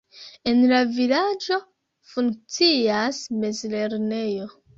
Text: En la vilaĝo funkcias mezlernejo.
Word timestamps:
En 0.51 0.61
la 0.69 0.77
vilaĝo 0.95 1.59
funkcias 2.15 3.21
mezlernejo. 3.45 4.51